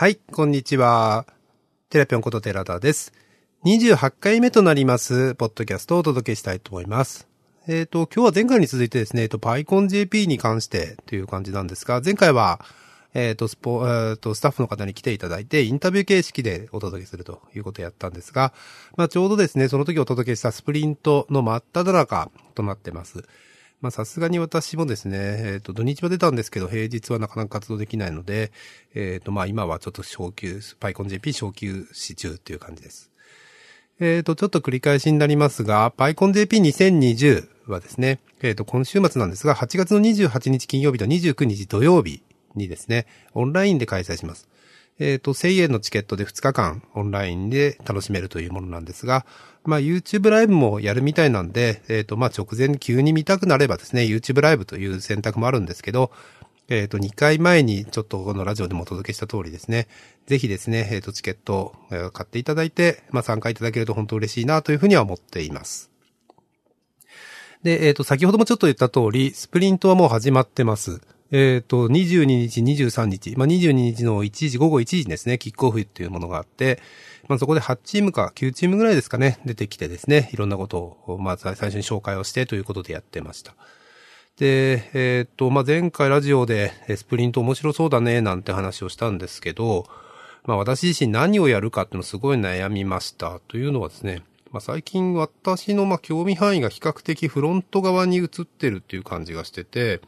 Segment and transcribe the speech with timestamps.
[0.00, 1.26] はい、こんにちは。
[1.90, 3.12] テラピョンことテラダです。
[3.64, 7.26] 28回目となります、ポッドキャストをお届けしたいと思います。
[7.66, 12.64] えっ、と、今日は前回に続いてですね、えっと、PyConJP に関してという感じなんですが、前回は、
[13.12, 18.52] えっ、と、スポ、えっ、と、スタッフの方に来ていただいて、インタビュー形式でお届けするということをやったんですが、
[18.96, 23.24] まあ、ちょうどですね、その時お届けしたスプリントの真っ只中となってます。
[23.80, 28.50] まあさすがに私もですね、えっ、と、土日は出たんですけど、平日はなかなか活動できないので、
[28.94, 33.10] えっ、と、まあ今はちょっと昇級、PyConJP 昇級し中っていう感じです。
[34.00, 42.22] えっ、と、ちょっと繰り返しになりますが、PyConJP2020 はですね、えっ、と、今週末なんですが、8月の28日金曜日と29日土曜日
[42.56, 44.48] にですね、オンラインで開催します。
[44.98, 49.24] えっ、と、1000円のチケットで2日間オンラインで楽しめるというものなんですが、
[49.68, 56.10] まあ YouTube ライブもやるみたいなんで、えっ、と、まあ直前急に見たくなればですね、YouTube ライブという選択もあるんですけど、
[56.70, 59.86] えっ、と、2回前にちょっとこのラジオでもお届けした通りですね、
[60.26, 65.90] ぜひですね、えっ、と、チケットを買っていただいて、まあ参加いただけると本当嬉しいなというふうには思っています。
[67.62, 71.02] で、えっ、と、先ほどもちょっと言った通り、スプリントはもう始まってます。
[71.30, 76.80] えっ、と、22日、23日、まあ、22日の1時、午後1時ですね、キックオフっていうものがあって、
[77.28, 83.54] まあ、そこで8チームか9チームぐらいですかね、出てきてですね、いろんなことを、まあ、最初に紹介をしてということでやってました。
[84.38, 89.86] で、えっ、と、まあ、前回ラジオでスプリント面白そうだね、なんて話をしたんですけど、
[90.44, 93.40] まあ、私自身何をやるかっていうのすごい悩みました。
[93.48, 100.00] というのはですね、まあ、最近私のま興味範囲が比較的フロント側に移ってるっていう感じがしてて、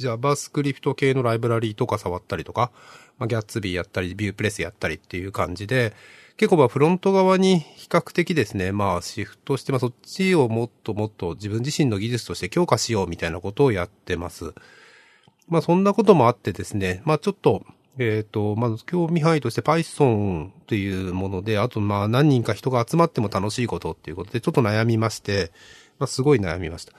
[0.00, 2.70] JavaScript 系のライブラリーとか触ったりとか、
[3.18, 5.92] まあ、Gatsby やったり、Viewpress やったりっていう感じで、
[6.40, 14.54] 結構まあフロント側に比較的ですね、まあシフトして、まあそっちをもっともっと自分自身の技術として強化しようみたいなことをやってます。
[15.48, 17.66] まあそんなこともあってですね、まあちょっと、
[17.98, 25.52] えっ、と、まず興味範囲として Python というもので、あとまあ何人か人が集まっても楽しいことっていうことでちょっと悩みまして、
[25.98, 26.94] まあすごい悩みました。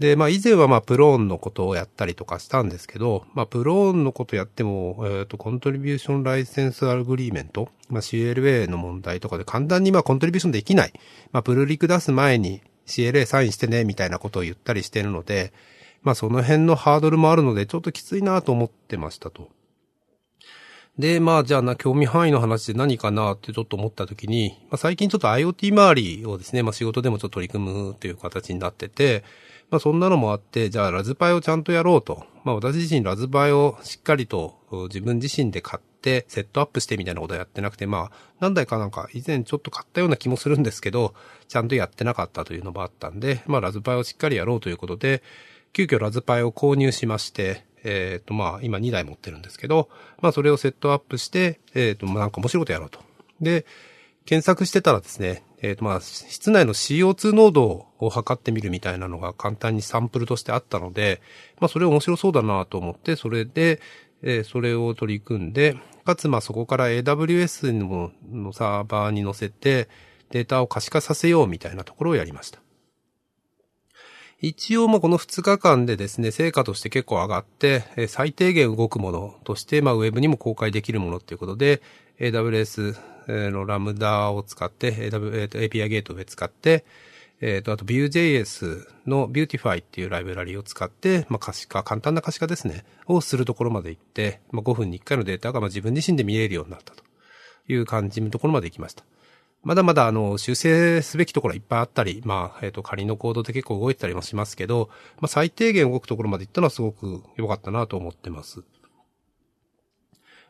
[0.00, 10.92] で、まあ以前はまあ Plone のことをやったりとかしたんですけど、まあ Plone のことやっても、えっ、と、 contribution license agreement、まあ CLA の問題とかで簡単にまあコントリビューションできない。
[11.32, 15.52] まあプルリク出す前に CLA サインしてね、みたいなことを言ったりしてるので、
[16.02, 19.50] まあその辺のハードルもあるので、ちょっときついなと思ってましたと。
[20.98, 29.24] で、まあじゃあな、興味範囲の話で何かなってちょっと思った時に、まあ最近ちょっと IoT 周りをですね、まあ仕事でもちょっと取り組むという形になってて、
[29.70, 32.24] まあそんなのもあって、じゃあラズパイをちゃんとやろうと。
[32.44, 34.58] まあ私自身ラズパイをしっかりと
[34.88, 41.14] 自分自身で買ってセットアップしてみたいなことはやってなくて、まあ何台かなんか以前ちょっと買ったような気もするんですけど、
[41.48, 45.22] ちゃんとやってなかったというのもあったんで、まあラズパイをしっかりやろうということで、
[45.72, 49.88] 急遽ラズパイを購入しまして、えっ、とまあ今2台持ってるんですけど、
[50.20, 53.00] まあそれをセットアップして、えっ、とまあなんか面白いことやろうと。
[53.40, 53.66] で、
[54.24, 61.20] 検索してたらですね、えっ、とまあ室内の CO2 濃度を測ってみるみたいなのが簡単にサンプルとしてあったので、
[61.60, 63.80] まあそれ面白そうだなと思って、それで、
[64.22, 69.88] えーそれを取り組んで、かつまあそこから AWS ののサーバーに載せて
[70.30, 72.60] データを可視化させようみたいなところをやりました。
[74.42, 81.82] 一応まあこの2日間でですね、成果として結構上がって、最低限動くものとして、まあウェブにも公開できるものっていうことで、
[82.18, 82.96] AWS
[83.50, 86.84] のラムダを使って、API ゲートウェイ使って、
[87.40, 97.02] えっ、と、あと Vue.js の Beautify っていうライブラリを使って、まあ可視化、簡単な可視化ですね、をするところまで行って、まあ5分に1回のデータがまあ自分自身で見えるようになったと
[97.68, 99.04] いう感じのところまで行きました。
[99.62, 108.62] まだまだあの修正すべきところはいっぱいあったり、まあ、えっ、と、仮のコードで結構動いてたりもしますけど、まあ最低限動くところまで行ったのはすごく良かったなと思ってます。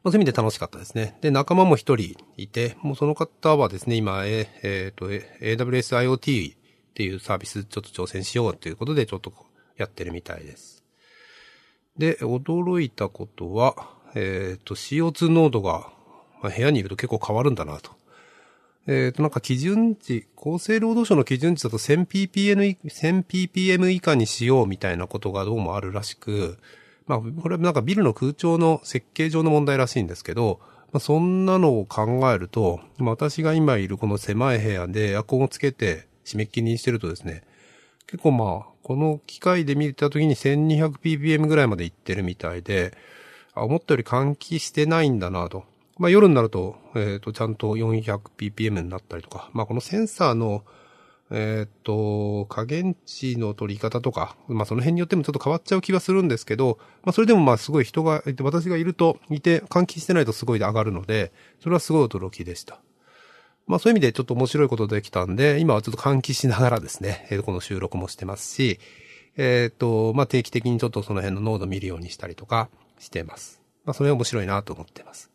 [0.02, 1.16] まあ、そういう意味で楽しかったですね。
[1.20, 6.56] で、仲間も一人いて、もうその方はですね、今、えっ、えーと、AWS IoT っ
[6.94, 9.32] ていうサービスちょっと挑戦しようということで、ちょっと
[9.76, 10.82] やってるみたいです。
[11.98, 15.92] で、驚いたことは、えっ、と、CO2 濃度が、
[16.42, 17.90] まあ、部屋にいると結構変わるんだなと。
[18.86, 26.58] えっ、と、なんか基準値、厚生労働省の基準値だと 1000ppm 1000ppm 以下にしようみたいなことがどうもあるらしく、
[27.10, 30.60] まあ、これはなんかビルの空調の設計上の問題らしいんですけど、
[30.92, 37.42] まあ、そんなのを考えると、まあ、私が今いるこの狭い部屋でエアコンをつけて締め切りにしてるとですね、
[38.06, 42.96] 結構まあ、この機械で見た時に 1200ppm ぐらいまで行ってるみたいで、
[43.54, 45.64] あ思ったより換気してないんだなと。
[45.98, 50.62] まあ夜になると、えっ、と、ちゃんと 400ppm になったりとか、まあこのセンサーの、
[51.32, 62.80] えーっと、加減値の取り方とか、まあその辺によってもちょっと変わっちゃう気はするんですけど、まあそれでもまあすごい人が、私がいると、いて換気してないとすごい上がるので、それはすごい驚きでした。
[63.66, 68.80] まあそういう意味でちょっと面白いことできたんで、今はちょっと換気しながらですね、えーこの収録もしてますし、
[69.36, 72.68] えーっと、まあ定期的にちょっとその辺の濃度見るようにしたりとか
[72.98, 73.60] してます。
[73.84, 75.30] まあそれは面白いなと思ってます。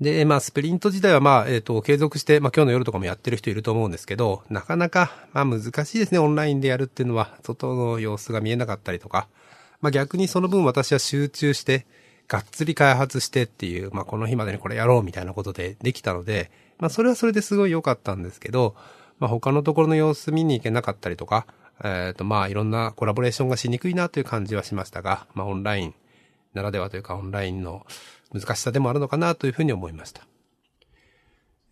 [0.00, 9.26] で、まあ、スプリント自体は、まあ、えっ、と、継続して、まあ、今日の夜とかもやってる人いると思うんですけど、なかなか、まあ、難しいですね、オンラインでやるっていうのは、外の様子が見えなかったりとか、
[9.80, 11.86] まあ、逆にその分私は集中して、
[12.28, 18.74] がっつり開発してっていう、まあ、この日までにこれやろうみたいなことでできたので、まあ、それはそれですごい良かったんですけど、
[19.18, 21.46] まあ、他のところの様子見に行けなかったりとか、
[21.82, 25.94] えっ、と、まあ、いろんなコラボレーションがしにくいなという感じはしましたが、まあ、オンライン
[26.54, 27.86] ならではというか、オンラインの
[28.32, 30.26] 難しさでもあるのかなというふうに思いました。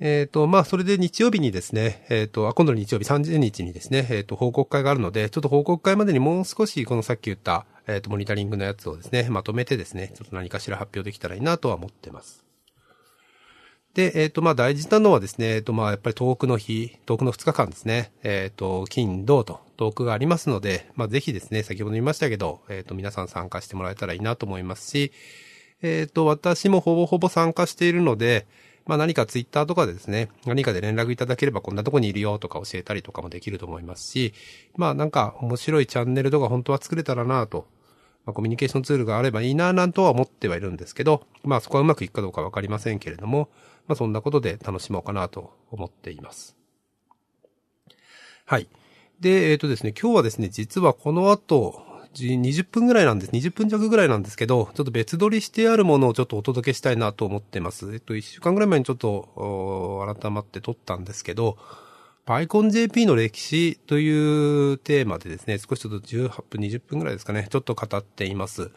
[0.01, 12.45] えっ、と、まあ、それで日曜日にですね、えっ、と、あ、今度の日曜日30日にですね、えっ、と、報告会があるので、ちょっと報告会までにもう少し、このさっき言った、えっ、と、モニタリングのやつをですね、まとめてですね、ちょっと何かしら発表できたらいいなとは思ってます。
[13.95, 25.13] で、えっ、と、まあ、大事なのはですね、えっ、と、まあ、やっぱり遠くの日、遠くの2日間ですね、えっ、と、金、土と遠くがありますので、まあ、ぜひですね、先ほど言いましたけど、えっ、と、皆さん参加してもらえたらいいなと思いますし、
[25.87, 28.47] えっ、と、私もほぼほぼ参加しているので、
[28.87, 34.33] まあ何かツイッターとかでですね、何かで連絡いただければこんなとこにいるよとか教えたりとかもできると思いますし、
[34.77, 37.67] まあなんか面白いチャンネルとか本当は作れたらなと、
[38.25, 43.51] まあコミュニケーションツールがあればいいななんとは思ってはいるんですけど、まあそこはうまくいくかどうかわかりませんけれども、
[43.87, 46.57] まあそんなことで楽しもうかなと思っています。
[48.47, 48.69] はい。
[49.21, 53.33] で、えっ、とですね、今日はですね、実はこの後、20分ぐらいなんです。
[53.33, 57.93] 20分弱ぐらいなんですけど、ちょっと別撮りしてあるものをちょっとお届けしたいなと思ってます。
[57.93, 61.59] えっと、1週間ぐらい前にちょっと、改まって撮ったんですけど、
[62.27, 68.71] PyConJP の歴史というテーマでですね、少しちょっと18分、20分ぐらいですかね、ちょっと語っています。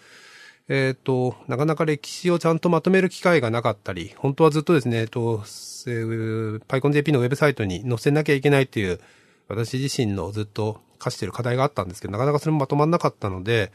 [0.69, 5.43] えっ、と、なかなか歴史をちゃんとまとめる機会がなかったり、本当はずっとですね、えっと、
[5.87, 8.99] えー PyConJP のウェブサイトに載せなきゃいけないっていう、
[9.47, 13.71] 私自身のずっと課してる課題があったんですけど、なかなかそれもまとまんなかったので、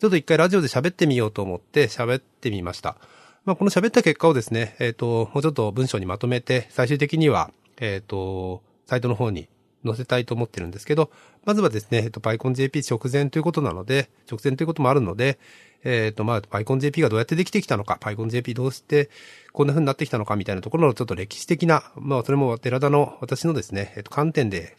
[0.00, 2.96] ちょっと一回ラジオで喋ってみようと思って喋ってみました。
[3.44, 9.48] まあ、この喋った結果をですね、えっ、と、もうちょっと文章にまとめて、最終的には、えっ、と、サイトの方に
[9.84, 11.10] 載せたいと思ってるんですけど、
[11.44, 15.38] まずはですね、えっ、と、PyConJP 直前ということなので、直前ということもあるので、
[15.84, 19.10] えっ、と、まあ、PyConJP がどうやってできてきたのか、PyConJP どうして
[19.52, 24.76] こんな風になってきたのかみたいなところのちょっと歴史的な、まあ、それも寺田の私のですね、えっ、と、観点で、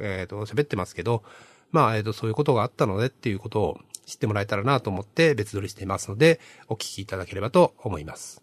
[0.00, 1.22] えっ、と、喋ってますけど、
[1.70, 8.42] まあ、えっ、と、そういうことがあったのでっていうことを知ってもらえたらなと思って別撮りしていますので、お聞きいただければと思います。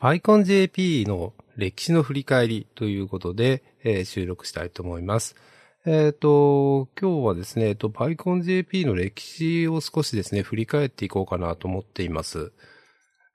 [0.00, 5.34] PyConJP の歴史の振り返りということで、えー収録したいと思います。
[5.86, 12.52] えっ、と、今日はですね、えっと、PyConJP の歴史を少しですね、振り返っていこうかなと思っています。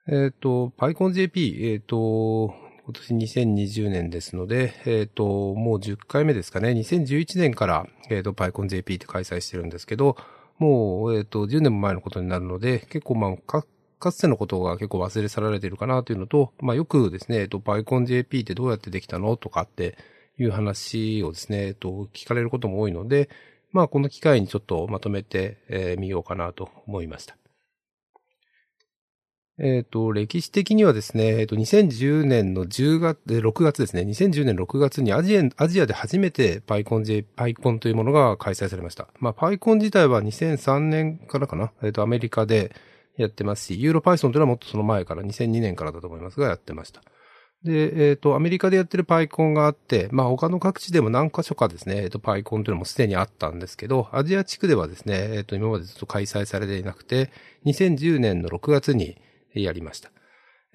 [0.08, 2.54] えっ、と、PyConJP、えっ、と、
[2.84, 6.68] 今年2020年ですので、えっ、と、もう10回目ですかね。
[6.72, 10.18] 2011年から、えっ、と、PyConJP って開催してるんですけど、
[10.58, 13.66] もう、えっ、と、10年も前のことになるので、結構まあ、か、
[13.98, 19.96] かつてのことが結構忘れ去られてるかなというのと、まあよくですね、えっと、PyConJP ってどうやってできたのとかって
[20.38, 23.30] いう話をですね、えっと、聞かれることも多いので、
[23.72, 27.38] まあこの機会にちょっとまとめてみ、ようかなと思いました。
[29.56, 39.06] えっ、と、歴史的にはですね、えっ、と、2010年の10月、6月ですね、2010年6月にアジア、アジアで初めて PyCon, PyCon というものが開催されました。
[39.20, 42.74] まあ、PyCon 自体は2003年からかな、えっ、と、アメリカで
[43.16, 47.02] やってますし、ユーロ Python というのはもっとその前から、2002年からだと思いますが、やってました。
[47.62, 57.30] で、えっ、と、アメリカでやってる PyCon があって、まあ他の各地でも何箇所かですね、えっ、と、PyCon というのもすでにあったんですけど、アジア地区ではですね、えっ、と、今までずっと開催されていなくて、
[57.66, 59.16] 2010年の6月に
[59.62, 60.10] やりました。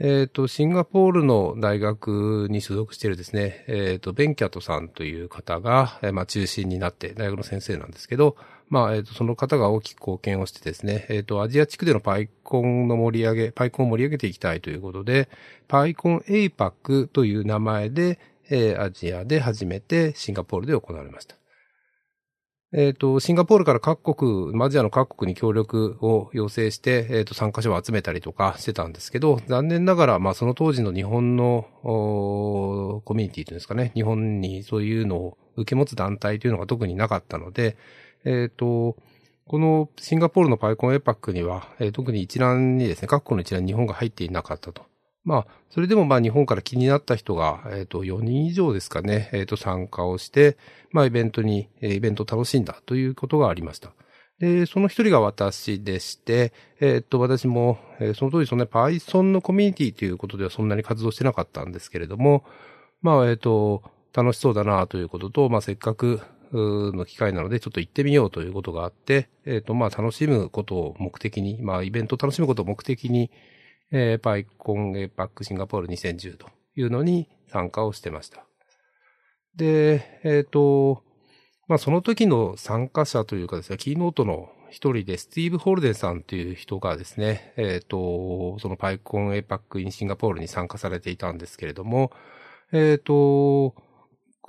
[0.02, 8.38] えっ、と、シンガポールの大学に所属しているですね、えっ、と、ベンキャトさんという方が、えーまあ中心になって、大学の先生なんですけど、
[8.70, 15.28] まあ、えっ、と、その方が大きく貢献をしてですね、えっ、と、アジア地区でのパイコンの盛り上げ、パイコンを盛り上げていきたいということで、
[15.68, 18.20] パイコン APAC という名前で、
[18.50, 21.39] えアジアで初めてシンガポールで行われました。
[22.72, 37.76] えっ、と、シンガポールから各国、アジアの各国に協力を要請して、えっ、と、参加者を集めたりとかしてたんですけど、残念ながら、まあ、その当時の日本の、コミュニティというんですかね、日本にそういうのを受け持つ団体というのが特になかったので、
[38.24, 38.96] えっ、と、
[39.48, 44.89] このシンガポールのパイコンエパックには、えー特に一覧にですね、各国の一覧に日本が入っていなかったと。
[45.30, 50.58] まあ、それでもまあ日本から気になった人が、えっ、ー、と、4人以上ですかね、えっ、ー、と、参加をして、
[50.90, 53.94] まあ、イベントに、イベントを楽しんだということがありました。
[54.40, 62.44] で、その一人が私でして、えっ、と、私も、え、その当時そんな Python のコミュニティということではそんなに活動してなかったんですけれども、
[63.04, 63.84] まあ、えっ、と、
[64.14, 66.22] 楽しそうだなということと、まあ、せっかく、
[66.52, 73.30] の機会なので、ちょっと行ってみようということがあって、えっ、と、まあ、楽しむことを目的に、まあ、イベントを楽しむことを目的に、
[73.92, 78.46] えー、パイコンエパックシンガポール2010というのに参加をしてました。
[79.56, 81.04] で、えっ、ー、と、
[81.68, 92.12] まあその時の参加者というかですね、キーノートの一人でスティーブ・ホールデンさんという人がですね、えっ、ー、と、そのパイコンエパックインシンガポールに参加されていたんですけれども、
[92.72, 93.76] えっ、ー、と、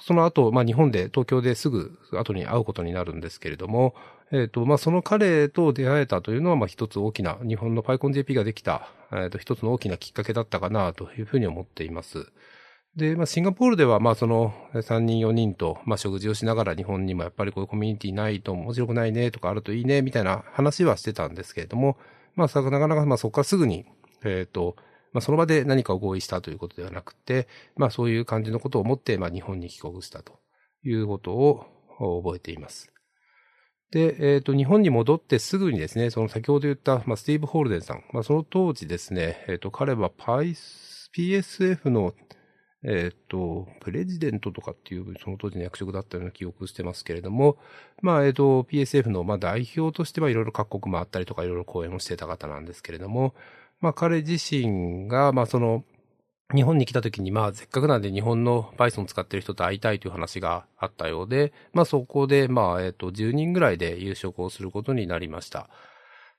[0.03, 3.95] その後、まあ日本で、東京ですぐ後に会うことになるんですけれども、
[4.33, 12.33] えっ、ー、と、まあ、その彼と出会えたというのは、ま、一つ大きな、日本の PyConJP ができた、え、ー、と、一つの大きなきっかけだったかな、というふうに思っています。
[12.97, 21.97] で、まあ、シンガポールでは、まあ、その、3人、4人と、まあ、食事をしながら日本にもやっぱりこういうコミュニティないと面白くないね、とかあるといいね、みたいな話はしてたんですけれども、
[22.35, 23.85] まあ、なかなか、まあ、そこからすぐに、
[24.25, 24.77] えっ、ー、と、
[25.13, 30.39] まあ、その場で何かを合意したということではなくて、まあ、そういう感じのことを思って、まあ、日本に帰国したと
[30.85, 31.67] いうことを
[32.23, 32.93] 覚えています。
[33.91, 38.05] で、えっ、ー、と、日本に戻ってすぐにですね、その先ほど言った、まあ、スティーブ・ホールデンさん。
[38.13, 42.15] まあ、その当時ですね、えっ、ー、と、彼は PSF の、
[42.83, 47.59] えっ、ー、と、プレジデントとかっていう、その当時の役職だったような記憶してますけれども、
[48.01, 53.35] まあ、えっ、と、PSF の、まあ、代表としてはいろいろ各国回ったりとかいろいろ講演をしてた方なんですけれども、
[53.81, 55.85] まあ、彼自身が、まあ、その、
[56.55, 65.69] 日本に来た時に、まあ、せっかくなんで日本の Python 使ってる人と会いたいという話があったようで、まあ、そこで、まあ、えっ、と、10人ぐらいで夕食をすることになりました。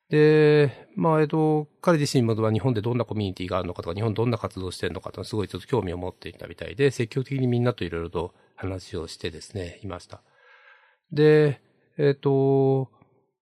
[0.09, 10.21] で、まあ、えっ、と、彼自身も日本でどんなコミュニティがあるのかとか、日本どんな活動してるのかとすごいちょっと興味を持っていたみたいで、積極的にみんなといろいろと話をしてですね、いました。
[11.13, 11.61] で、
[11.97, 12.89] えっ、と、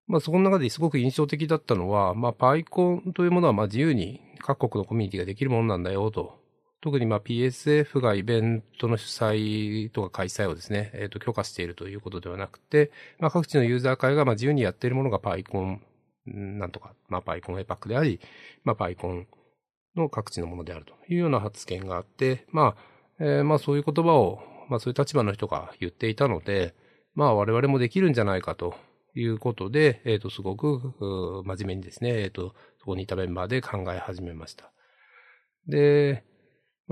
[0.07, 6.38] まあ、そこの中ですごく印象的だったのは、まあ、パイコンというものは、まあ、自由に各国のコミュニティができるものなんだよ、と
[6.80, 15.78] 特にまあ PSF がイベントの主催とか開催をですね、えっ、ー、と許可しているということではなくて、まあ各地のユーザー会がまあ自由にやっているものが PyCon
[16.26, 18.20] なんとか、まあ PyCon APAC であり、
[18.64, 19.25] まあ PyCon
[19.97, 22.76] の各地のものであるというような発言があって、まあ、
[23.20, 26.75] えー、まあそういう言葉を、まあそういう立場の人が言っていたので、
[27.14, 28.75] まあ我々もできるんじゃないかと
[29.14, 30.94] いうことで、えっ、ー、とすごく
[31.44, 34.70] 真面目にですね、えっ、ー、とそこにいたメンバーで考え始めました。
[35.66, 36.25] で、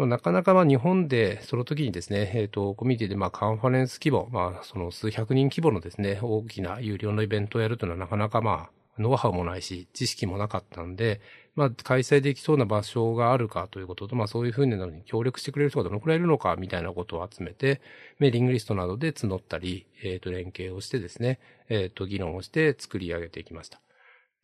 [0.05, 11.23] なかなかまあ日本でその時にですね、えっ、ー、と、コミュニティでまあカンファレンス規模、まあその数百人規模のですね、大きな有料のイベントをやるというのはなかなかまあノウハウもないし、知識もなかったんで、
[11.55, 17.81] まあ開催できそうな場所があるかということと、まあそういうふうなのに協力してくれる人がどのくらいいるのかみたいなことを集めて、
[18.19, 23.81] メーリングリストなどで募ったり、えっ、ー、と連携をしてですね、えっ、ー、と議論をして作り上げていきました。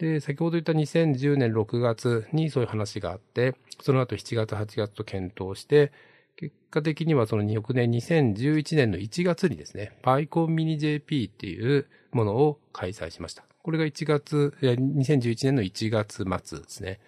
[0.02, 5.92] で、先ほど言った2010年6月にそういう話があって、その後7月8月と検討して、
[6.34, 13.44] 結果的にはその翌年2011年の1月にですね、PyCon Mini JP っていうものを開催しました。
[13.62, 16.98] これが1月、2011年の1月末ですね。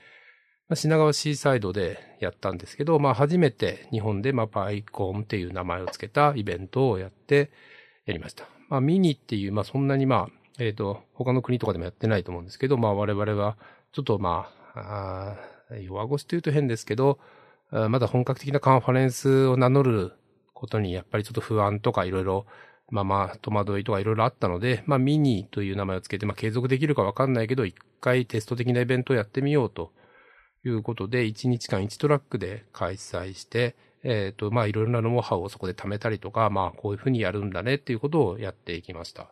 [0.72, 7.50] 品川シーサイドでやったんですけど、まあ初めて日本でまあ PyCon っていう名前を付けたイベントをやって
[8.06, 8.48] やりました。
[8.68, 13.56] まあミニっていう、まあそんなにまあえっ、ー、と、他の国とかでもやってないと思うんですけど、まあ我々は、
[13.92, 15.37] ちょっとまあ、
[15.70, 17.18] あ弱腰と言うと変ですけど、
[17.70, 20.12] まだ本格的なカンファレンスを名乗る
[20.52, 22.46] ことにやっぱりちょっと不安とかいろいろ、
[22.90, 29.92] まあまあ戸惑いとかいろいろあったので、まあミニという名前をつけて、まあ継続できるかわかんないけど、一回テスト的なイベントをやってみようと
[30.64, 39.30] いうことで、1日間1トラックで開催して、えっ、ー、と、まあいろいろなノウハウをそこで貯めたりとか、まあこういうふうにやるんだねっていうことをやっていきました。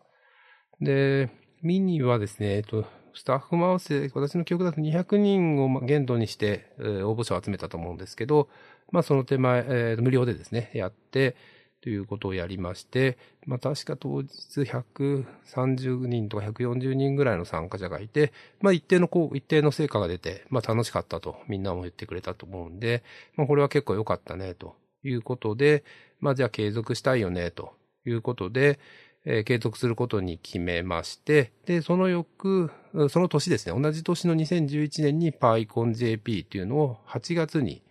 [0.81, 1.31] で、
[1.63, 8.49] ミニはですね、えっと、スタッフも合わせ、私の記憶だと200人を限度にして、えー、応募者を集めたと思うんですけど、
[8.91, 11.37] まあその手前、えー、無料でですね、やって、
[11.83, 14.29] ということをやりまして、まあ確か当日
[14.61, 23.03] 130人とか140人ぐらいの参加者がいて、まあ一定のこう、一定の成果が出て、まあ楽しかったとみんなも言ってくれたと思うんで、
[23.37, 25.83] まあこれは結構良かったね、ということで、
[26.21, 27.75] まあじゃあ継続したいよね、と
[28.07, 28.79] いうことで、
[29.25, 32.71] えー、継続することに決めまして、で、その翌、
[33.09, 37.83] その年ですね、同じ年の2011年に PyConJP っていうのを8月に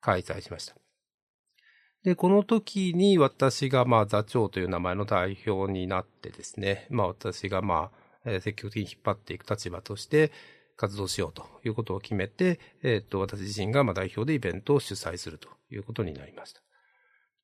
[0.00, 0.74] 開催しました。
[2.04, 10.30] で、この時に私がまあ座長という名前の代表になってですね、まあ私がまあ、えー、積極的に引っ張っていく立場として、
[10.76, 16.65] 活動しようということを決めて、えっ、と、私自身がまあ代表でイベントを主催するということになりました。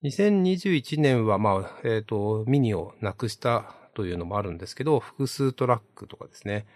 [0.04, 6.66] 2021年は、まあ、えっ、と、ミニをなくしたというのもあるんですけど、複数トラックとかですね、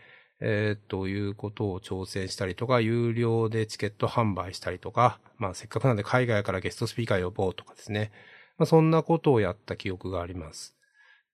[0.40, 8.12] えー、ということを挑戦したりとか、有料でチケット販売したりとか、まあせっかくなんで海外からゲストスピーカー呼ぼうとかですね。
[8.58, 10.76] まあそんなことをやった記憶があります。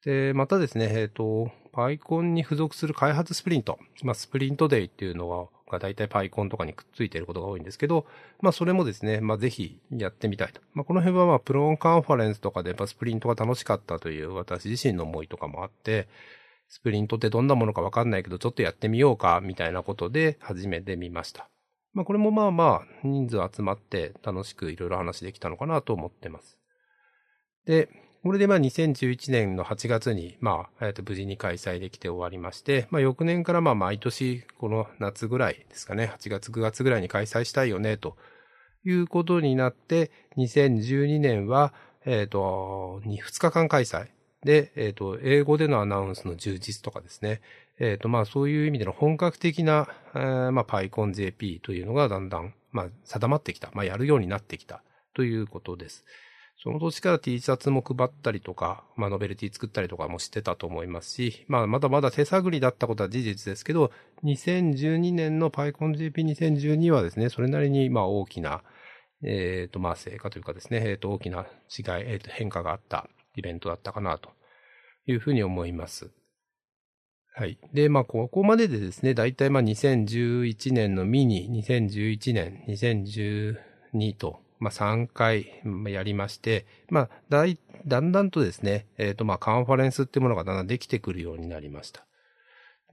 [0.04, 3.78] で、またですね、えっ、ー、と、 PyCon に付属する開発スプリント。
[4.02, 8.06] まあスプリントデイっていうのは、が大体 PyCon とかにくっついていることが多いんですけど、
[8.40, 10.60] まあそれもですね、まあぜひやってみたいと。
[10.74, 16.06] まあこの辺はまあ Plone カンファレンスとかでやっぱスプリントが楽しかったという私自身の思いとかもあって、
[16.68, 21.48] スプリントってどんなものかわかんないけど、ちょっとやってみようか、みたいなことで始めてみました。
[21.92, 26.58] まあこれもまあまあ人数集まって楽しくいろいろ話できたのかなと思ってます。
[27.66, 27.88] で、
[28.22, 38.16] これでまあ2011年の8月にまあ、えっと無事に開催できて終わりまして、まあ翌年からまあ毎年この夏ぐらいですかね、8月9月ぐらいに開催したいよね、と
[38.84, 41.72] いうことになって、2012年は、
[42.04, 44.08] えっ、と、2日間開催。
[44.44, 47.40] で、えっ、ー、と、英語でのアナウンスの充実とかですね。
[47.78, 53.70] えっ、ー、と、まあ、そういう意味での本格的な、えー、まあ、PyConJP というのがだんだん、まあ、定まってきた。
[53.72, 54.82] まあ、やるようになってきた
[55.14, 56.04] ということです。
[56.62, 63.90] その年から T シャツも配ったりとか、まあ、ノベルティ作ったりとかもしてたと思いますし、まあ、まだまだ手探りだったことは事実ですけど、
[64.22, 68.62] 2012年の PyConJP2012 はですね、それなりに、ま、大きな、
[69.24, 74.30] えっ、ー、と、ま、成果というかですね、えっ、ー、と、大きな違い、えっ、ー、と、変化があったイベントだったかなと
[75.06, 76.12] いうふうに思います。
[77.34, 77.58] はい。
[77.72, 92.06] で、まあ、ここまででですね、だいたいまあ2011年のミニ、2011年、2012と、まあ3回やりまして、まあ、だい、だんだんとですね、えっ、ー、とまあカンファレンスっていうものがだんだんできてくるようになりました。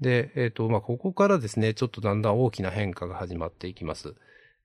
[0.01, 4.15] で、えっ、ー、とまあここからですね、ちょっとだんだん大きな変化が始まっていきます。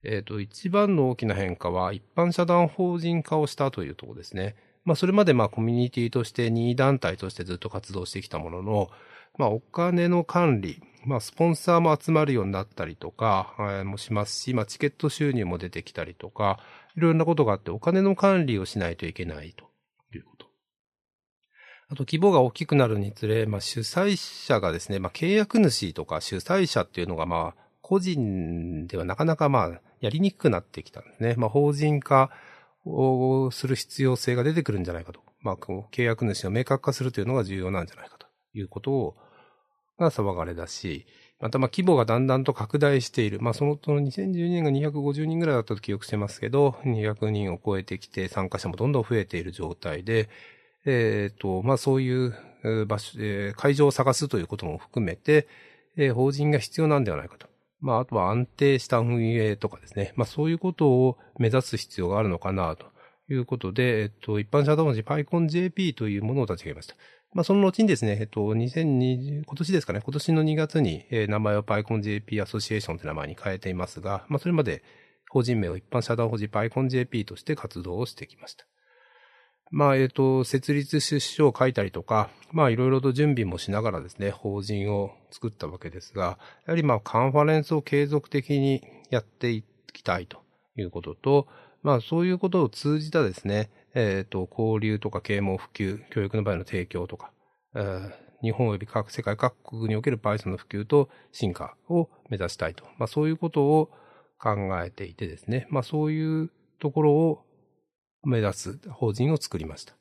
[0.03, 4.55] えっ、ー、と、一番の大きな変化は一般社団法人化をしたというところですね。
[4.83, 8.89] まあそれまでまあコミュニティとして任意団体としてずっと活動してきたものの、
[9.37, 13.53] まあお金の管理、まあスポンサーも集まるようになったりとか、
[13.85, 16.59] もしますし、まあチケット収入も出てきたりとか、
[16.97, 19.65] いろんなことがあってお金の管理をしないといけないと
[20.15, 20.45] いうこと。
[21.89, 31.35] あと規模が大きくなるにつれ、まあ主催者がですね、まあ契約主とか主催者っていうのがまあ個人ではなかなかまあやりにくくなってきたんですね。
[31.37, 32.31] まあ法人化、
[32.85, 35.19] をする必要性が出てくるんじゃないかと。
[35.41, 39.15] まあ、契約主を明確化するというのが重要なんじゃないかということを、
[39.97, 41.05] が騒がれだし、
[41.39, 43.39] またまあ規模がだんだんと拡大している。
[43.41, 50.29] まあその、その2012年が250人ぐらいだったと記憶してますけど、200人を超えてきて参加者もどんどん増えている状態で、
[50.85, 52.33] えっ、ー、と、まあそういう
[52.87, 55.47] 場所、えー、会場を探すということも含めて、
[55.97, 57.47] えー、法人が必要なんではないかと。
[57.81, 60.13] まあ、あとは安定した運営とかですね。
[60.15, 62.87] まあ、そういうことを目指す必要があるのかな、と
[63.29, 66.95] いうことで、えっと、一般社団法人 PyConJP というものを立ち上げました。
[67.35, 74.83] まあ、その後にですね、えっと、2020、今年ですかね、今年の2月に、えー、名前を PyConJP アソシエーションという名前に変えていますが、まあ、それまで
[75.29, 78.65] 法人名を一般社団法人 PyConJP として活動をしてきました。
[79.69, 90.37] まあ、えっ、と、設立出資書を書いたりとか、まあ、いろいろと準備もしながらですね、法人を作ったわけですが、やはりまあ、カンファレンスを継続的にやっていきたいと
[90.77, 91.47] いうことと、
[91.83, 97.31] まあ、そういうことを通じたですね、えっ、ー、と、交流とか啓蒙普及、教育の場合の提供とか、
[97.73, 98.11] えー、
[98.43, 102.83] 日本及び各世界各国における Python の普及と進化を目指したいと。
[102.97, 103.89] まあ、そういうことを
[104.37, 107.45] 考えていてですね、まあ、そういうところを
[108.23, 109.95] 目指す法人を作りました。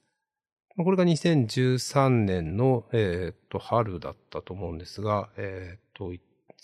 [0.76, 6.12] これが2013年の、えっ、と、春だったと思うんですが、えっ、と、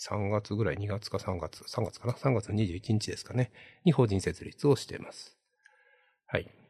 [0.01, 3.51] 3月ぐらい、2月か3月、3月かな ?3 月の21日ですかね。
[3.85, 5.37] に法人設立をしています。
[6.25, 6.60] はい。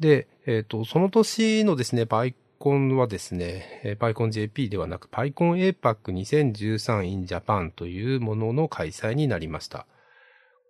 [0.00, 9.86] で、えっ、と、その年のですね、パイコンはですね、パイコン JP ではなく、パイコン APAC2013 in Japan というものの開催になりました。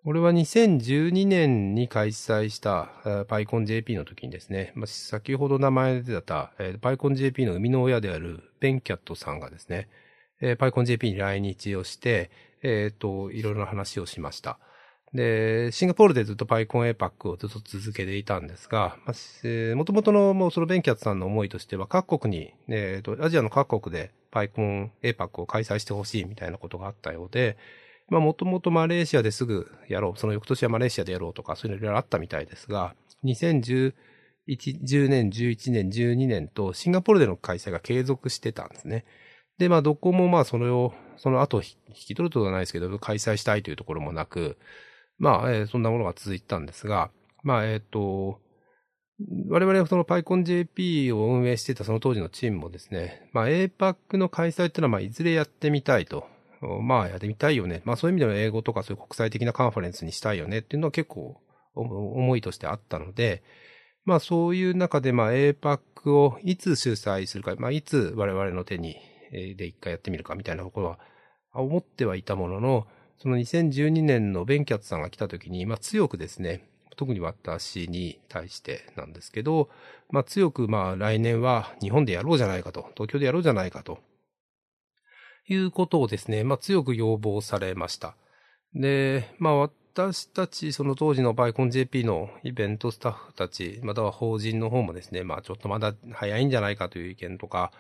[0.03, 9.89] これは2012年に開催した PyConJP の時にですね、まあ、先ほど名前で出た、えー、PyConJP の生みの親であるベンキャットさんがですね、
[10.41, 12.31] えー、PyConJP に来日をして、
[12.63, 14.59] えっ、ー、と、いろいろな話をしました。
[15.13, 27.57] で、シンガポールでずっと PyConAPAC をずっと続けていたんですが、まあ、えー、元々のもうそのベンキャットさんの思いとしては各国に、えっ、ー、と、アジアの各国で PyConAPAC を開催してほしいみたいなことがあったようで、
[28.09, 32.95] まあもともとマレーシアですぐやろう、その翌年はマレーシアでやろうとか、そういうのいろいろあったみたいですが、
[33.25, 33.95] 2011
[34.49, 39.05] 10年、11年、12年とシンガポールでの開催が継続してたんですね。
[39.59, 44.57] で、まあどこもまあそれをその後引き取ることはないですけど、開催したいというところもなく、
[45.21, 47.11] まあ、えー、そんなものが続いたんですが、
[47.45, 48.41] まあ、えっ、ー、と、
[49.49, 56.27] 我々はその PyConJP を運営していたその当時のチームもですね、まあ APAC の開催っていうのはまあいずれやってみたいと。
[56.83, 57.83] まあやってみたいよね。
[57.85, 61.41] まあそういう意味では英語とかそういう国際的なカンファレンスにしたいよねっていうのは結構
[61.75, 63.43] 思いとしてあったので、
[64.05, 68.97] まあそういう中でまあ APAC をいつ主催するか、まあいつ我々の手に
[69.31, 70.99] で一回やってみるかみたいなところは
[71.55, 72.87] 思ってはいたものの、
[73.21, 76.65] その2012年のベンキャッツさんが来た時に、まあ強くですね、
[76.97, 79.69] 特に私に対してなんですけど、
[80.11, 83.99] まあ強くまあ来年は日本でやろうじゃないかと、東京でやろうじゃないかと、
[85.49, 88.17] いうことをですね、まあ強く要望されました。
[88.75, 97.71] で、まあ私たち、その当時のバイコン JP のイベントスタッフたち、または法人の方もですね、まあちょっとまだ早いんじゃないかという意見とか、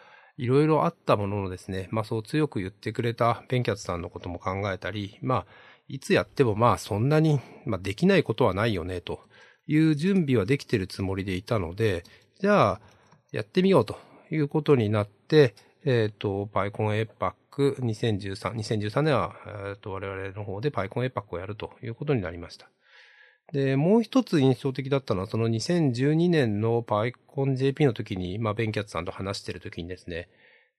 [0.40, 5.46] いろいろあったもののですね、まあそう強く言ってくれたベンキャツさんのことも考えたり、まあ
[5.86, 9.20] いつやってもまあそんなに、まあ、できないことはないよね、と
[9.66, 12.04] いう準備はできてるつもりでいたので、
[12.40, 12.80] じゃあ、
[13.32, 13.98] やってみようと
[14.30, 22.70] いうことになって、えっ、ー、と、パイコンエパック2013、2013年は、えっ、ー、と、我々の方でパイコンエパックをやるということになりました。
[23.52, 30.28] で、もう一つ印象的だったのは、その2012年のパイコン JP の時に、まあ、ベンキャッツさんと話してる時にですね、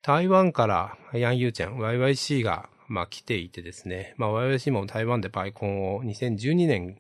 [0.02, 6.98] 台湾からヤンユーチェン、YYC がまあ来ていてですね、まあ YYC も台湾でパイコンを2012年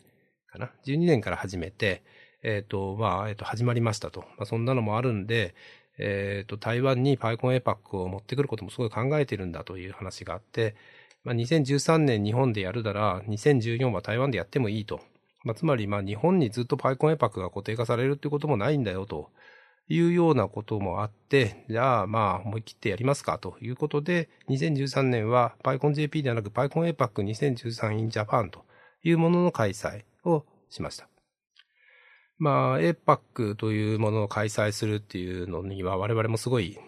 [0.47, 2.03] かな ?12 年から始めて、
[2.43, 4.21] えっ、ー、と、まあ、えっ、ー、と、始まりましたと。
[4.37, 5.55] まあそんなのもあるんで、
[5.97, 10.75] えっ、ー、と、台湾にパイコンエパックを持ってくることもすごい考えてるんだという話があって、
[11.23, 15.01] まあ2013年日本でやるなら、2014は台湾でやってもいいと。
[15.43, 19.29] まあつまり、まあ日本にずっとパイコンエパックが固定化されるってこともないんだよと。
[19.93, 28.63] いうようなこともあって、じゃあまあ思い切ってやりますかということで、2013年は PyConJP ではなく PyConAPAC2013 in Japan と
[29.03, 31.09] いうものの開催をしました。
[32.37, 36.79] まあ APAC というものを開催するっていうのには我々もすごい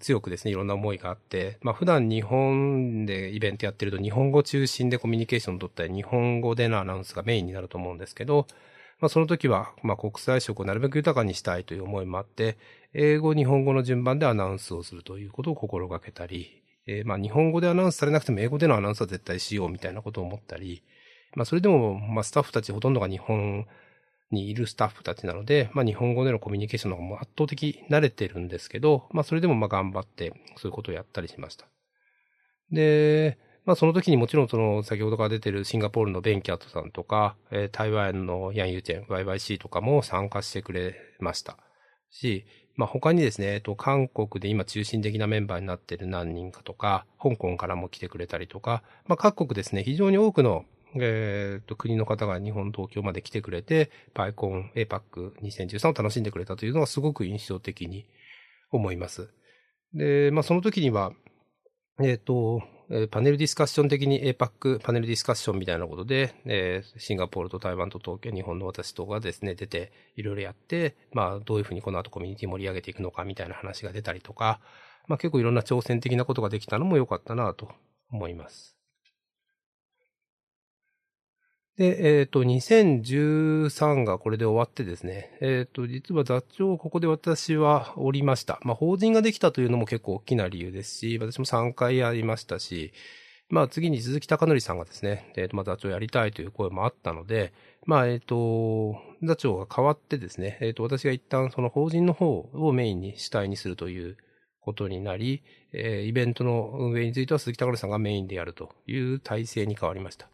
[0.00, 8.46] 強くですね、いろんな思いがあって、まあ普段日本でイベントやってると日本語中心でコミュニケーションを取ったり、日本語でのアナウンスがメインになると思うんですけど、
[9.00, 12.56] まあ、その時は、まあ、国際色をなるべく豊かにしたいという思いもあって、
[12.94, 20.82] 英語、日本語の順番でアナウンスをするということを心がけたり、えー、まあ、日本語でアナウンスされなくても英語でのアナウンスは絶対しようみたいなことを思ったり、
[21.34, 23.66] まあ、それでも、まあ、スタッフたちほとんどが日本
[24.30, 31.66] にいるスタッフたちなので、まあ、日本語でのコミュニケーションの方が圧倒的慣れてるんですけど、まあ、それでもまあ頑張ってそういうことをやったりしました。
[32.72, 41.58] で、まあその時にもちろんその先ほどから出てるシンガポールのベンキャットさんとか、えー、台湾のヤンユーチェン、YYC とかも参加してくれました。
[42.10, 50.64] し、まあ他にですね、えっと、韓国で今中心的なメンバーになってる何人かとか、香港からも来てくれたりとか、まあ各国ですね、非常に多くの
[51.00, 58.06] えっ、と、国の方が日本、東京まで来てくれて、パイコン、APAC2013 を楽しんでくれたというのがすごく印象的に
[58.70, 59.30] 思います。
[59.94, 61.12] で、まあその時には、
[62.00, 62.62] えっ、と、
[63.10, 74.60] パネルディスカッション的に APAC パネルディスカッションみたいなことで、えー、シンガポールと台湾と東京、日本の私とかですね、出て、いろいろやって、まあ、どういうふうにこの後コミュニティ盛り上げていくのかみたいな話が出たりとか、
[75.08, 77.70] まあ結構いろんな挑戦的なことができたのも良かったなと
[78.12, 78.75] 思います。
[81.76, 88.58] で、えっ、ー、と、2013がこれで終わってですね、えっ、ー、と、実は座長、ここで私はおりました。
[88.62, 92.94] まあ、法人ができたというのも結構大きな理由ですし、私も3回やりましたし、
[93.50, 97.52] まあ、次に鈴木隆則さんがですね、えっ、ー、と、まあ、座長やりたいという声もあったので、
[97.84, 104.16] まあ、えっ、と、座長が変わってですね、えっ、と、私が一旦その法人の方をメインに主体にするという
[104.62, 105.42] ことになり、
[105.74, 110.30] えイベントの運営については鈴木隆則さんがメインでやるという体制に変わりました。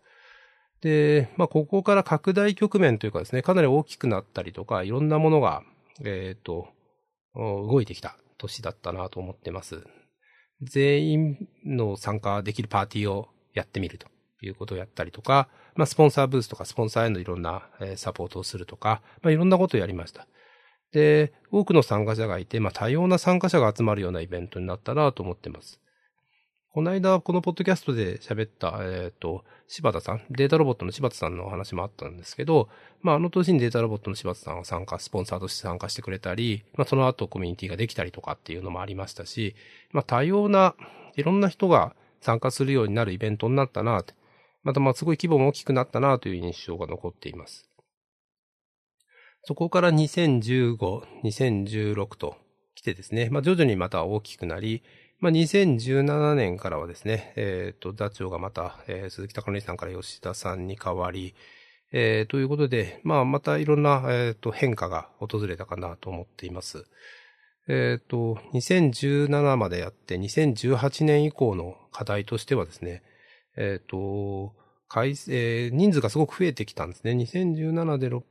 [0.82, 5.62] で、まあ、ここから拡大局面というかですね、かなり大きくなったりとか、いろんなものが、
[6.04, 6.68] えっ、ー、と、
[7.34, 9.84] 動いてきた年だったなと思ってます。
[10.60, 14.08] 全員の参加できるパーティーをやってみると
[14.42, 20.26] いうことをやったりとか、まあ、スポンサーブースとかスポンサーへのいろんなサポートをするとか、まあ、いろんなことをやりました。
[20.92, 25.80] で、多くの参加者がいて、まあ、多様な参加者が集まるようなイベントになったなと思ってます。
[26.74, 32.70] この間、このポッドキャストで喋った、えっ、ー、と、柴田さん、データロボットの柴田さんのお話もあったんですけど、
[33.02, 39.54] まあ、あの年にデータロボットの柴田さんが参加、スポンサーとして参加してくれたり、まあ、その後コミュニティができたりとかっていうのもありましたし、
[39.90, 40.74] まあ、多様な、
[41.14, 44.02] いろんな人が参加するようになるイベントになったな、
[44.62, 47.68] また、まあ、すごい規模も大きくなったなという印象が残っています。
[49.42, 52.36] そこから2015、2016と
[52.74, 54.82] 来てですね、まあ、徐々にまた大きくなり、
[55.22, 61.36] まあ、2017年からはですね、えっ、ー、と、座長がまた、えー、鈴木隆則さんから吉田さんに代わり、
[61.92, 66.86] えー、ということで、まあ、またいろんな、えっ、ー、と、変化が訪れたかなと思っています。
[67.68, 73.04] えっ、ー、と、2017までやって、2018年以降の課題としてはですね、
[73.56, 74.54] えっ、と、
[75.28, 77.12] えー、人数がすごく増えてきたんですね。
[77.12, 78.24] 2017で600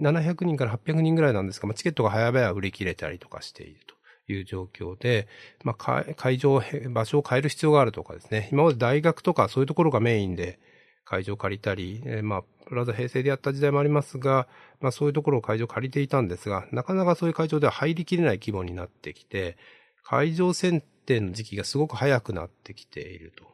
[0.00, 3.99] 700人から800人ぐらいなんですが、まあ、チケットが早々売り切れたりとかしていると。
[4.32, 5.28] いう状況で、
[5.64, 10.58] まあ、会場、場所を変える必要があるとかですね、今まで大学とかそういうところがメインで
[11.04, 14.46] 会場を借りたり、えー、まあ、プラザ平成でやった時代もありますが、
[14.80, 19.56] まあそういうところを会場を借りていたんですが、なかなかそういう会場では入りきれない規模になってきて、
[20.04, 23.44] 会場選定の時期がすごく早くなってきていると。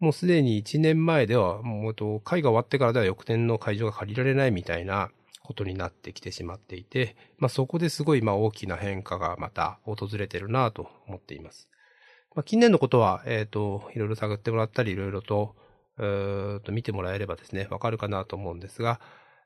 [0.00, 5.10] もうすでに1年前では、もうと、会が終わってからでは翌年の会場が借りられないみたいな
[5.44, 11.68] ことになってきてしまっていて、まあそこですごいま大きな変化がまた訪れてるなと思っています。
[12.34, 15.54] まあ近年のことは、えっ、ー、と、いろいろ探ってもらったり、いろいろと、
[15.98, 19.00] えー、と見てもらえればですね、わかるかなと思うんですが、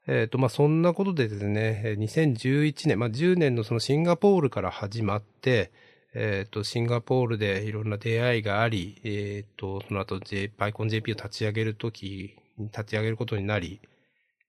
[0.07, 5.71] えっ、ー、と、まあ、そんなことでですね、2011年、まあ、10年のそのシンガポールから始まって、
[6.15, 13.81] えっ、ー、と、シンガポールでいろんな出会いがあり、えっ、ー、と、その後、J、パイコン JP を立ち上げるとき、立ち上げることになり、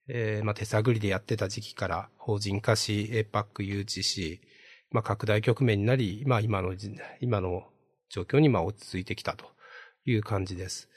[0.09, 4.41] えー、まあ、手探りでやってた時期から法人化し、APAC 誘致し、
[4.91, 6.73] まあ、拡大局面になり、まあ、今の、
[7.21, 7.67] 今の
[8.09, 9.45] 状況にまあ落ち着いてきたと
[10.05, 10.89] いう感じです。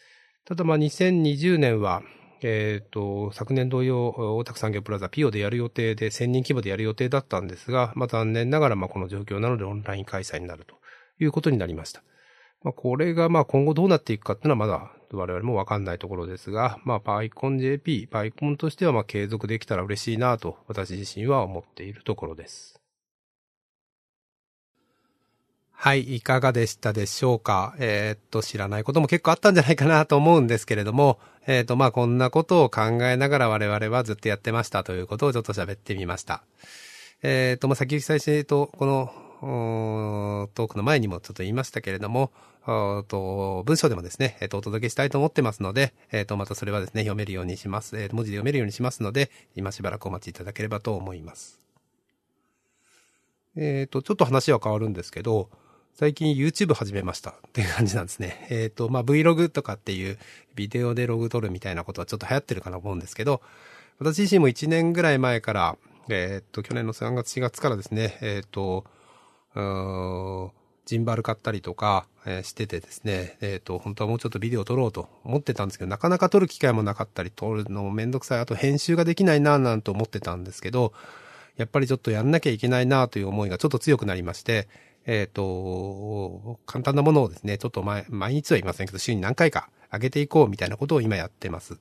[0.45, 2.03] ただまあ2020年は、
[2.43, 10.75] えっ、ー、と、昨年同様、大田区産業プラザピオでやる予定で、1000人規模でやる予定だったんですが、まあ残念ながらまあこの状況なのでオンライン開催になると
[11.21, 12.03] いうことになりました。
[12.63, 22.79] まあこれがまあ今後どうなっていくかっていうのはまだ我々もわかんないところですが、まあパイコン JP、パイコンとしてはま継続できたら嬉しいなと私自身は思っているところです。
[25.75, 27.75] はい、いかがでしたでしょうか？
[27.81, 36.45] えー、っと、知らないことも結構あったんじゃないかなと思うんですけれども、えー、っと、まあ、こんなことを考えながら我々はずっとやってましたということをちょっと喋ってみました。
[37.25, 42.31] えー、っと、まあ、先行き最初と、この、トークの前にもちょっと言いましたけれども、
[42.65, 47.99] と文章でもですね、えっ、と、お届けしたいと思ってますので、えっ、と、またそれはですね、読めるようにします。
[47.99, 51.61] えー、文字で読めるようにしますので、今しばらくお待ちいただければと思います。
[53.57, 55.51] えっ、と、ちょっと話は変わるんですけど、
[55.95, 58.47] 最近 YouTube 始めましたっていう感じなんですね。
[58.49, 60.19] えっ、と、まあ、Vlog とかっていう
[60.55, 63.43] ビデオでログ撮るみたいなことはちょっと流行ってるかなと思うんですけど、
[63.99, 65.77] 私自身も1年ぐらい前から、
[66.09, 68.85] えっ、と、去年の3月4月からですね、えっ、と、
[69.55, 80.93] ジンバル買ったりとか、えー、しててですね、えっ、と、本当はもうちょっとビデオ撮ろうと思ってたんですけど、なかなか撮る機会もなかったり、撮るのもめんどくさい、あと編集ができないなぁなんて思ってたんですけど、
[81.57, 84.69] やっぱりちょっとやんなきゃいけないなぁという思いがちょっと強くなりまして、
[85.05, 91.79] えっ、ー、と、簡単なものをですね、ちょっと毎毎日は言いませんけど、週に何回か上げていこうみたいなことを今やってます。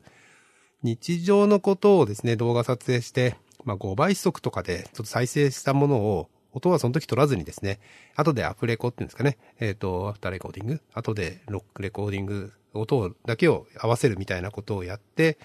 [0.84, 7.80] 日常のことをですね、動画撮影して、まあ5倍速とかでちょっと再生したものを、音はその時取らずにですね、
[8.16, 15.38] 後でアフレコっていうんですかね、えっ、ー、と、アフターレコーディング、後でロックレコーディング、音だけを合わせるみたいなことをやって、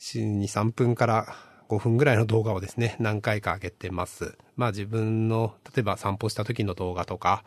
[0.00, 1.34] 2、3分から
[1.68, 4.36] 5分ぐらいの動画をですね、何回か上げてます。
[4.56, 7.44] まあ自分の、例えば散歩した時の動画とか、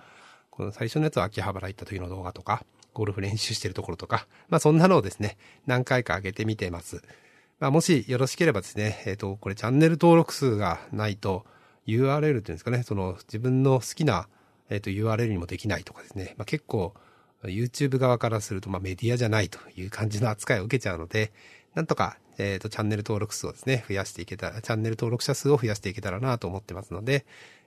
[0.49, 7.01] この最初のやつは秋葉原行った時の動画とか、ゴルフ練習してるところとか、まあそんなのをですね、何回か上げてみてます。
[7.59, 11.45] まあもしよろしければですね、えっ、ー、と、これチャンネル登録数がないと
[11.87, 14.27] URL っていうんですかね、その自分の好きな、
[14.69, 16.93] えっ、ー、と URL にもできないとかですね、まあ結構
[17.43, 21.31] YouTube 側からするとまあメディアじゃないという感じの扱いを受けちゃうので、
[21.73, 27.25] なんとかえっ、ー、と、チャンネル登録数をですね、増やしていけたら、チャンネル登録者数を増やしていけたらなと思ってますので、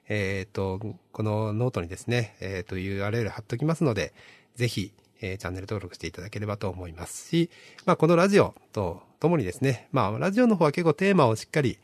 [0.09, 0.81] えっ、ー、と、
[1.13, 4.13] このノートにですね、えっ、ー、と、URL 貼っときますので、
[4.57, 7.51] ぜひ、えー、チャンネル登録していただければと思いますし、
[7.87, 11.79] まあ、このラジオとともにですね、まあ、ラジオの方は結構テーマをしっかり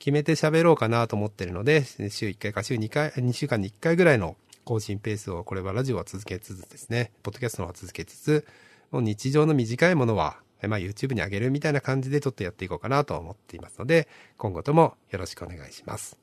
[0.00, 8.46] 決めて喋ろうかなと思ってるので、週1回か週2回、2週間に1回ぐらいの更新ペースを、これはラジオは続けつつですね、ポッドキャストのは続けつつ、
[8.90, 16.18] もう日常の短いものはまあ YouTube に上げるみたいな感じでちょっとやっていこうかなと思っていますので、今後ともよろしくお願いします。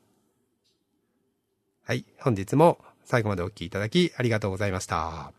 [1.84, 2.04] はい。
[2.20, 5.37] 本日も最後までお聴きいただきありがとうございました。